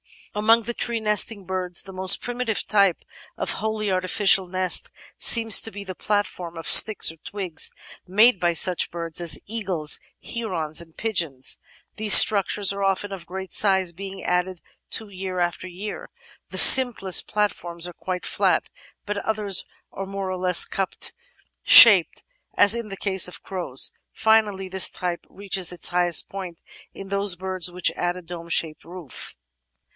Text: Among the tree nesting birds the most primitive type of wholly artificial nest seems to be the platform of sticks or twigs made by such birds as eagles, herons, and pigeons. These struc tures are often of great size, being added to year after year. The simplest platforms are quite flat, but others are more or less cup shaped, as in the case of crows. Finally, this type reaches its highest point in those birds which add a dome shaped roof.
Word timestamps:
Among 0.33 0.63
the 0.63 0.73
tree 0.73 0.99
nesting 1.01 1.45
birds 1.45 1.81
the 1.83 1.93
most 1.93 2.21
primitive 2.21 2.65
type 2.65 3.03
of 3.37 3.51
wholly 3.59 3.91
artificial 3.91 4.47
nest 4.47 4.89
seems 5.19 5.61
to 5.61 5.69
be 5.71 5.83
the 5.83 5.93
platform 5.93 6.57
of 6.57 6.65
sticks 6.65 7.11
or 7.11 7.17
twigs 7.17 7.71
made 8.07 8.39
by 8.39 8.53
such 8.53 8.89
birds 8.89 9.19
as 9.21 9.37
eagles, 9.45 9.99
herons, 10.23 10.81
and 10.81 10.97
pigeons. 10.97 11.59
These 11.97 12.15
struc 12.15 12.45
tures 12.45 12.73
are 12.73 12.83
often 12.83 13.11
of 13.11 13.27
great 13.27 13.51
size, 13.51 13.91
being 13.91 14.23
added 14.23 14.61
to 14.91 15.09
year 15.09 15.39
after 15.39 15.67
year. 15.67 16.09
The 16.49 16.57
simplest 16.57 17.27
platforms 17.27 17.85
are 17.85 17.93
quite 17.93 18.25
flat, 18.25 18.71
but 19.05 19.17
others 19.19 19.65
are 19.91 20.05
more 20.05 20.31
or 20.31 20.37
less 20.37 20.65
cup 20.65 20.95
shaped, 21.61 22.23
as 22.57 22.73
in 22.73 22.87
the 22.87 22.97
case 22.97 23.27
of 23.27 23.43
crows. 23.43 23.91
Finally, 24.13 24.69
this 24.69 24.89
type 24.89 25.27
reaches 25.29 25.71
its 25.73 25.89
highest 25.89 26.29
point 26.29 26.63
in 26.93 27.09
those 27.09 27.35
birds 27.35 27.69
which 27.69 27.91
add 27.91 28.17
a 28.17 28.21
dome 28.21 28.49
shaped 28.49 28.83
roof. 28.85 29.35